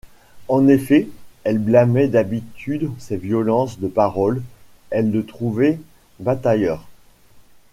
En 0.47 0.67
effet, 0.67 1.09
elle 1.43 1.59
blâmait 1.59 2.07
d’habitude 2.07 2.89
ses 2.97 3.17
violences 3.17 3.77
de 3.77 3.87
paroles, 3.87 4.41
elle 4.89 5.11
le 5.11 5.23
trouvait 5.23 5.79
batailleur. 6.19 6.87